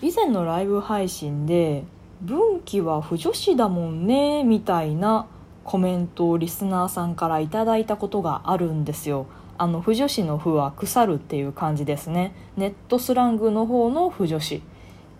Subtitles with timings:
[0.00, 1.82] 以前のライブ配信で
[2.22, 5.26] 「文紀は不女子だもんね」みたいな
[5.64, 9.26] コメントをリスナーさんからいただいたことがあるんですよ。
[9.58, 12.32] あの不女子の「不」は腐るっていう感じですね。
[12.56, 14.62] ネットスラングの方の不女子。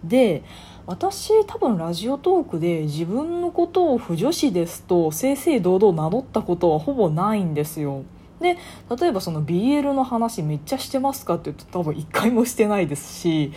[0.04, 0.44] で
[0.86, 8.04] 私多分ラジオトークで自分のことを不女子ですと正々堂々名乗ったことはほぼないんですよ。
[8.40, 8.56] で
[9.00, 13.52] 例えばその BL の話めっちゃしてますかって言うと多分一回もしてないですし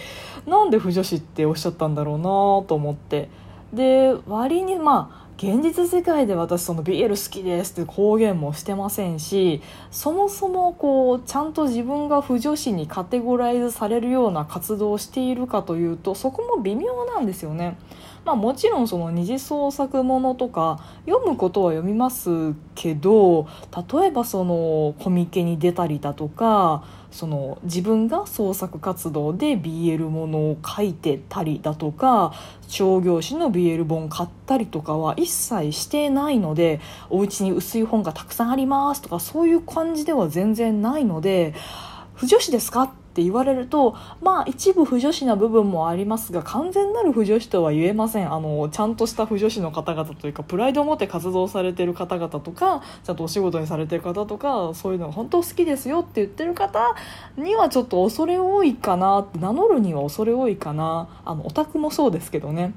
[0.48, 2.24] なんで不女子っておっしゃったんだろうな
[2.68, 3.30] と思って
[3.74, 17.76] で割にまあ現実世界で私その BL 好きですって公言もしてませんしそもそもこうちゃんと自分が不女子にカテゴライズされるような活動をしているかというとそこも微妙なんですよね。
[18.24, 23.48] まあ、もちろんその二次創作ものとか読むことは読みますけど
[23.92, 32.34] 例えばそのコミケに出たりだとかその自分が創作活動で BL ものを書いてたりだとか
[32.68, 41.54] 商業誌の BL 本買ったりとかは一切してないのでお家に薄い本がたくさんありますとかそういう感じでは全然ないので
[42.16, 56.96] 不女子ですかって言われるとまあ一部不女子な部分もありますが完全なる不女子とは言えませんあのちゃんとした不女子の方々というかプライドを持って活動されてる方々とかちゃんとお仕事にされてる方とかそういうのが本当好きですよって言ってる方
[57.36, 62.74] にはちょっと恐れ多いかな名乗るには恐れ多いかなあのオタクもそうですけどね。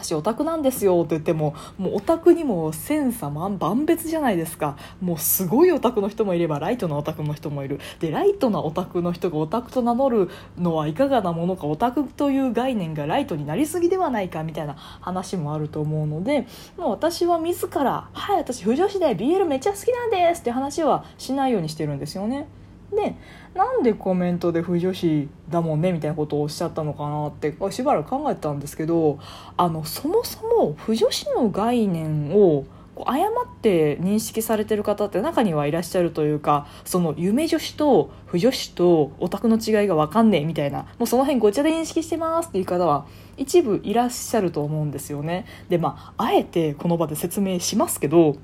[0.00, 22.46] 私オタクなんですよって言ってももうオタクにも千差万別じゃないですかもうすごいオタクの人もいればライトなオタクの人もいるでライトなオタクの人がオタクと名乗るのはいかがなものかオタクという概念がライトになりすぎではないかみたいな話もあると思うのでもう私は自ら「はい私不女子で BL めっちゃ好きなんです」って話はしないようにしてるんですよね。
[22.94, 23.14] で
[23.54, 29.18] なんでコメントで不女子だもんねみたいなことをおっしゃったのかなってしばらく考えてたんですけど
[29.56, 32.64] あのそもそも不女子の概念を
[33.04, 43.06] 誤って認識されてる方って中にはいらっしゃるというかその夢女子と不女子とオタクの違いが分かんねえみたいなもうその辺ごちゃで認識してますっていう方は
[43.36, 45.46] 一部いらっしゃると思うんですよね。
[45.68, 48.36] でまああえてこの場で説明しますけど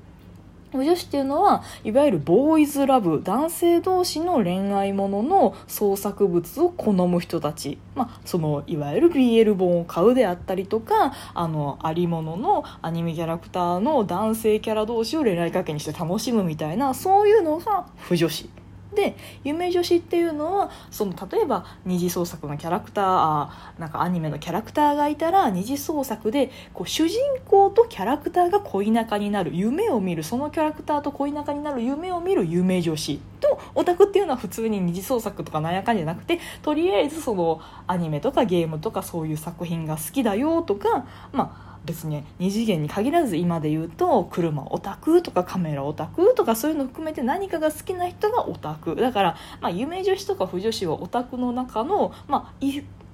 [0.83, 18.49] 女子っていうのはいわゆるボーイズラブ男性同士の恋愛ものの創作物を好む人たち、まあ、そのいわゆる BL 本を買うであったりとかあのありもののアニメキャラクターの男性キャラ同士を恋愛関係にして楽しむみたいなそういうのが不女子。
[18.95, 48.95] で夢女子っていうのはその例えば二次創作のキャラクターなんかアニメのキャラクターがいたら二次創作でこう主人公とキャラクターが恋仲になる夢を見るそのキャラクターと恋仲になる夢を見る夢女子とオタクっていうのは普通に二次創作とかなんやかんじゃなくてとりあえずそのアニメとかゲームとかそういう作品が好きだよとかまあ別に二次元に限らず今で言うと車オタクとかカメラオタクとかそういうの含めて何かが好きな人がオタク。
[48.95, 52.65] だから、まあ、夢女子とか不女子はオタクの中の、まあ、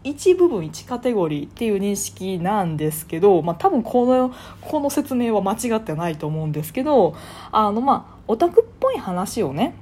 [0.04, 7.16] 一部分1カテゴリーっていう認識なんですけど、まあ、多分このこの説明は間違ってないと思うんですけど
[7.52, 9.76] あのまあオタクっぽい話をね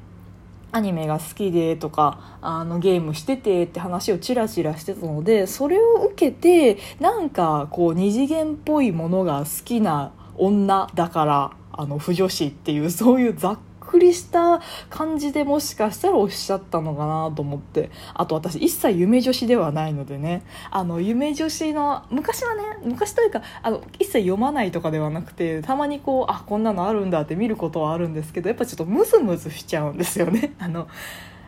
[0.71, 13.59] アニメが好きでとかあのゲームしててって話をチラチラしてたのでそれを受けてなんかこう二次元っぽいものが好きな女だからあの不女子っていうそういうざっ
[13.89, 14.61] くりした
[14.91, 30.53] 感じでもしかしたらおっしゃったのかなと思ってあと私一切夢女子ではないのでねあの夢女子の昔はね昔というかあの一切読まないとかではなくてたまにこうあこんなのあるんだって見ることはあるんですけどやっぱちょっとムズムズしちゃうんですよね。
[30.59, 30.87] あの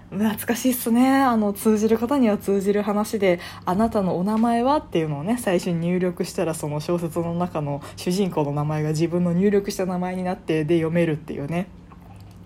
[0.09, 11.68] 懐かしいっすねあの通じる方には通じる話で「あなたのお名前は?」っていうのをね最初に入力したらその小説の中の主人公の名前が自分の入力した名前になってで読めるっていうね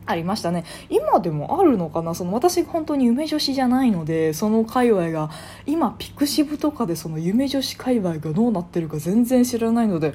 [0.07, 0.65] ありましたね。
[0.89, 2.13] 今でもあるのかな？
[2.13, 5.31] その私本当に夢女子じゃないのでその界隈が
[5.65, 10.13] 今ピクシブとかでその夢女子界隈がどうなってるか全然知らないので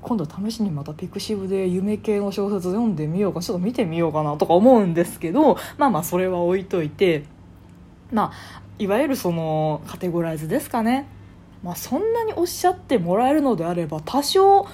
[0.00, 7.24] 今度試しにまたピクシブで夢系の小説読んでみようかちょっと見てみようかなとか思うんですけどまあまあそれは置いといて
[8.12, 11.08] まあいわゆるそのカテゴライズですかね。
[11.62, 14.66] まあそんなにおっしゃってもらえるのであれば多少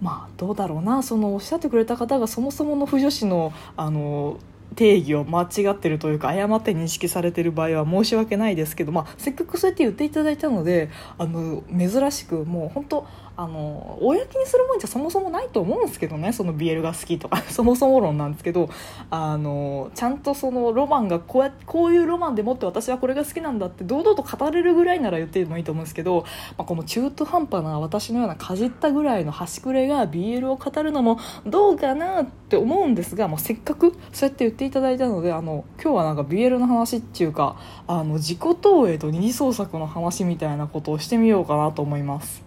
[0.00, 1.02] まあどうだろうな。
[1.02, 4.38] そのおっしゃってくれた方がそもそもの不女子のあの
[4.76, 13.06] 定義を間違ってるというか誤って認識されてる場合は申し訳ないですけど、まあ、せっかくそうやって言っていただいたのであの珍しくもう本当
[13.40, 18.68] あの公にするもんじゃそもそもないと思うんですけどねその BL が好きとか そもそも論なんですけど
[19.10, 26.24] あのちゃんとそのロマンがこうやこういうロマンでもって私はこれが好きなんだって堂々と語れるぐらいなら言ってもいいと思うんですけど、
[26.58, 42.42] まあ、この中途半端な私のようなかじったぐらいの端くれが BL を語るのもどうかなって思うんですが、まあ、せっかくそうやって言ってっていただいたのであの今日はなんか BL の話っていうかあの自己投影と二次創作の話みたいなことをしてみようかなと思います。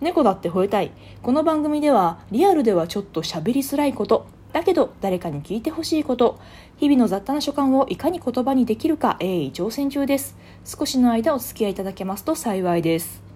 [0.00, 0.90] 猫だって吠えたい。
[1.22, 4.26] この番組ではリアルではちょっと喋りづらいこと。
[4.54, 6.38] だけど誰かに聞いてほしいこと。
[6.78, 10.38] 日々の雑多な所感をいかに言葉にできるか鋭意挑戦中です。
[10.64, 13.29] 少しの間お付き合いいただけますと幸いです。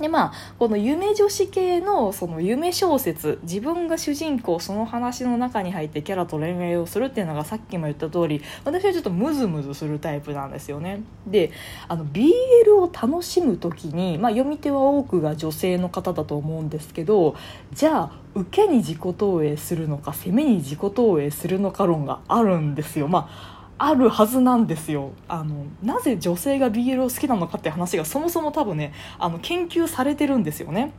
[0.00, 11.02] でまあこの夢女子系のその夢小説自分が主人公その話の中に入ってキャラと恋愛をするっていうのがさっきも言った通り私はちょっとムズムズするタイプなんですよね。
[11.26, 11.50] で
[11.88, 12.32] あの BL
[12.76, 17.34] を楽しむ時に、まあ、読み手は多くが女性の方だと思うんですけど
[17.72, 23.08] じゃあ受けに自己投影するのか攻めに自己投影するのか論があるんですよ。
[23.08, 25.12] まああるはずなんですよ。
[25.28, 30.92] あのなぜ女性が BL を好きなのかって話がそもそも多分ねあの研究されてるんですよね。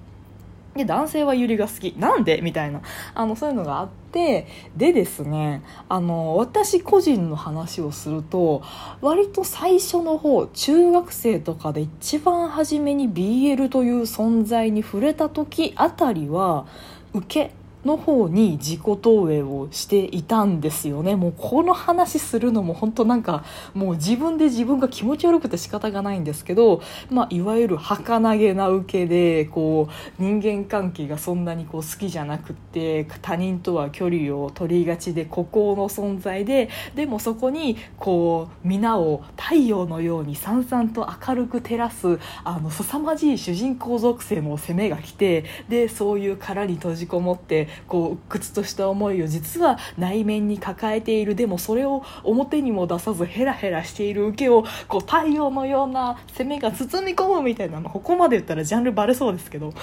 [0.75, 1.95] で男性はユリが好き。
[1.97, 2.41] なんで？
[2.41, 2.81] みたいな。
[3.13, 4.47] あのそういうのがあって。
[4.77, 8.63] でですねあの私個人の話をすると
[9.01, 16.65] 割と最初の方中学生とかで一番初めに BL という存在に触れた時あたりは
[17.13, 17.51] 受け
[17.85, 21.15] の方に自己投影をしていたんですよね。
[21.15, 23.43] もうこの話するのも本当なんか
[23.73, 51.35] もう自分で自分が気持ち悪くて仕方がないんですけど、まあ、いわゆる儚げな受けでこう人間関係がそんなにこう好きじゃなくって他人とは距離を取りがちで孤高の存在ででもそこにこう皆を太陽のようにさんさんと明るく照らすあの凄まじい主人公属性の攻めが来てでそういう殻に閉じこもってこう鬱屈とした思いを実は内面に抱えている。
[51.35, 59.73] でもそれを表にも出さずヘラヘラしている受けをこう太陽のような攻めが包み込むみたいなのここまで言ったらジャンルバレそうですけど。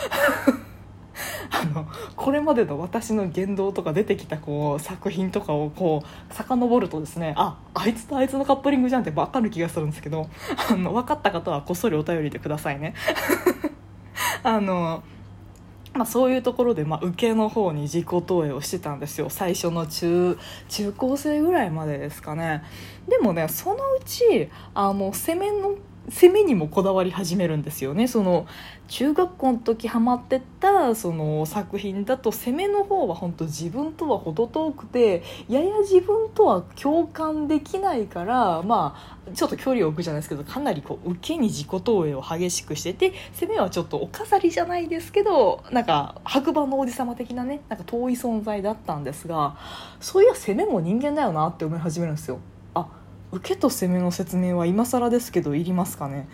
[1.48, 1.86] あの
[2.16, 10.28] これまでの私の言動とか出てきたこう作品とかをこう遡るとですねああいつとあいつのカップリングじゃんって分かる気がするんですけど。
[10.68, 12.94] あの分かった方はこっそりお便りでくださいね。
[14.42, 15.02] あの
[15.96, 19.30] まあ、そういうところで、まあ、受けの方に自己投影をしてたんですよ。
[19.30, 20.38] 最初の中
[20.68, 22.62] 中高生ぐらいまでですかね。
[23.08, 25.76] でもねそのうちあの攻めの
[26.08, 28.46] 攻めにもこだわり始めるんですよねその
[28.88, 38.96] 中学校の時ハマってたその作品だと攻めの方は本当自分とは程遠くてやや自分とは共感できないからま
[39.28, 49.56] あちょっと距離を置くじゃないですけどかなりこう受けに自己投影を激しくしてて攻めはちょっとお飾りじゃないですけどなんか白馬の王子様的なねなんか遠い存在だったんですが
[50.00, 52.38] そういや攻めも人間だよなって思い始めるんですよ。
[53.32, 56.28] 受けと攻めの説明は今更ですけどいりますかね？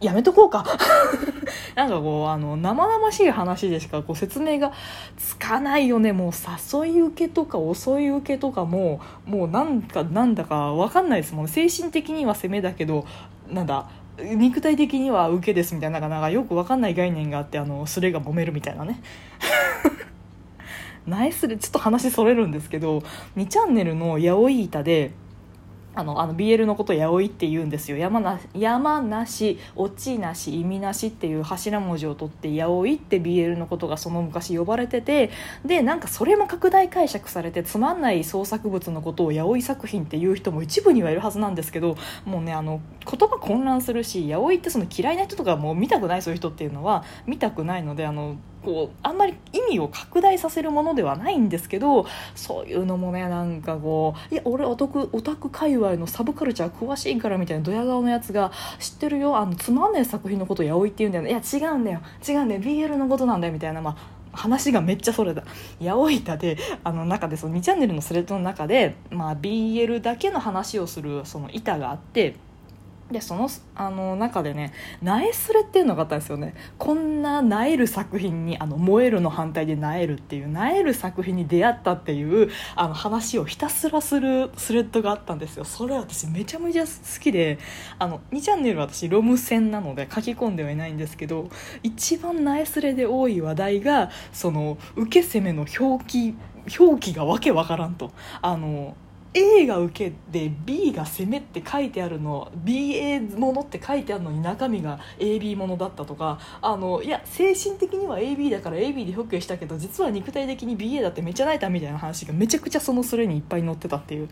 [0.00, 0.64] やめとこうか。
[1.76, 4.72] なんかこうあの生々しい話でしかこう説明が
[5.16, 6.12] つかないよね。
[6.12, 6.32] もう
[6.84, 13.06] 誘い受けとか遅い受けとかももうなんかなんだか分かんないですもん精神的には攻めだけど
[13.48, 13.88] なんだ
[14.18, 19.00] 肉体的には受けですみたいななんかよく分かんない概念があってあのそれが揉めるみたいなね。
[21.06, 23.02] ナイスでちょっと話それるんですけど
[23.36, 25.12] 2チャンネルの「やおい板」で
[25.94, 27.98] あのあの BL のこと「やおい」って言うんですよ。
[27.98, 35.30] 山な山なし落ちなし意味なしっていう頭文字を取って「やおい」って BL のことがその昔呼ばれてて
[35.64, 59.36] でなんかそれも拡大解釈されてつまんない創作物のことを「やおい作品」っていう人も一部にはいるはずなんですけどもうねあの言葉混乱するし「やおい」ってその嫌いな人とかもう見たくないそういう人っていうのは見たくないのであのこうあんまり意味を拡大させるものではないんですけどそういうのもねなんかこういや俺オタクオタク界隈のサブカルチャー詳しいからみたいなドヤ顔のやつが知ってるよ。
[59.36, 61.30] あのつまんねえ作品のことをやおいって言うんだよね。
[61.30, 62.00] いや違うんだよ。
[62.26, 62.60] 違うんだよ。
[62.60, 63.52] BL のことなんだよ。
[63.52, 65.44] みたいなまあ話がめっちゃそれだ。
[65.80, 72.36] 八百板であの中でその2チャンネルのスレッドの中で、まあ、BL だけの話をするその板があって
[73.12, 76.54] でそのあの中でね「苗すれ」っていうのがあったんですよね。
[76.78, 85.64] こんな苗える作品にあの燃えるの反対で苗えるっていう苗える作品に出会ったっていうあの話をひたすらするスレッドがあったんですよ。
[85.64, 86.90] それ私めちゃめちゃ好
[87.20, 87.58] きで
[87.98, 91.48] あの2チャンネル私ロム線なので書き込んではいないんですけど
[91.82, 96.34] 一番苗すれで多い話題がその受け攻めの表記
[96.78, 98.12] 表記がわけわからんと。
[98.40, 98.96] あの
[99.34, 114.28] A が受けで B が攻めって書いてあるの BA ものって書いてあるのに中身が AB ものだったとかあのいや精神的には AB だから AB で表記したけど実は肉体的に BA だってめっちゃ泣いたみたいな話がめちゃくちゃそのスレにいっぱい載ってたっていう。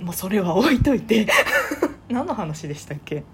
[0.00, 1.26] もうそれは置いといて。
[2.10, 3.24] 何の話でしたっけ？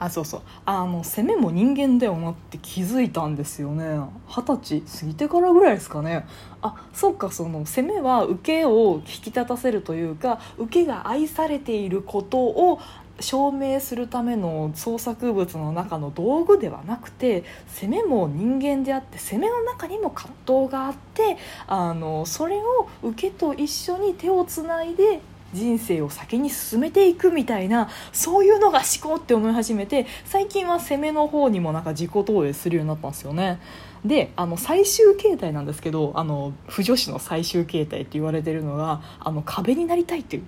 [0.00, 0.42] あそうそう。
[0.64, 4.00] あの攻めも人間だよなって気づいたんですよね。
[4.26, 6.26] 二十歳過ぎてからぐらいですかね。
[6.62, 12.80] あそうかその攻めは受けを引き立たせるというか受けが愛されていることを
[13.20, 25.20] 証明するための創作物の中の道具ではなくて攻めも人間であって攻めの中にも葛藤があってあのそれを受けと一緒に手をつないで
[25.52, 33.58] 人生を先に進めていくみたいなそういうのが思考って思い始めて最近は攻めの方にもなんか自己投影するようになったんですよね。
[34.04, 40.42] であの最終形態なんですけどあの不女子の最終形態って言われてるのがあの壁になりたいっていう。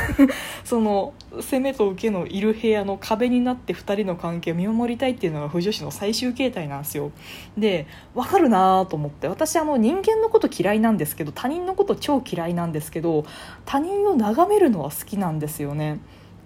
[0.64, 7.12] その攻めと受けのいる部屋の壁になって2人の関係を見守りたいっていうのが不女子の最終形態なんですよ。
[7.56, 9.28] で分かるなと思って。
[9.28, 13.24] 私あの人間のこと嫌いなんですけど他人のこと超嫌いなんですけど
[13.64, 16.00] 他人を眺めるのは好きなんですよね。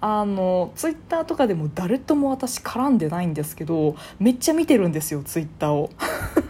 [0.07, 5.89] あのツイッターとかでも誰とも私絡んでないんですけどめっちゃ見てるんですよツイッターを。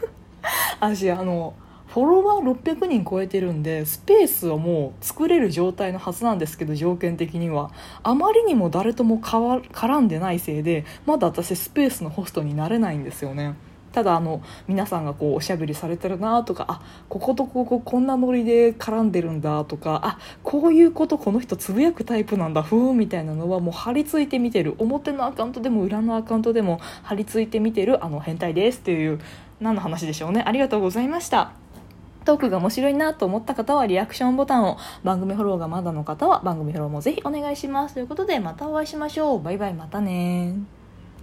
[0.80, 1.54] 私あの
[1.86, 7.70] フォロワー600人超えてるんでスペースをもう作れる状態のはずなんですけど条件的には。
[8.02, 13.54] あまりにも誰とも絡んでないせいでまだ私スペースのホストになれないんですよね。
[13.94, 24.74] ただあの皆さんがこうおしゃべりされてるなとかあこことこここんなノリで絡んでるんだとかあこういうことこの人つぶやくタイプなんだふーんみたいなのはもう貼り付いて見てる。
[24.78, 29.20] 表のアカウントでも裏のアカウントでも貼り付いて見てるあの変態ですっていう
[29.60, 30.42] 何の話でしょうね。
[30.44, 31.52] ありがとうございました。
[32.24, 37.94] トークが面白いなと思った方はリアクションボタンを番組フォローがまだの方は番組フォローもぜひお願いします。
[37.94, 39.42] ということでまたお会いしましょう。
[39.42, 40.54] バイバイまたね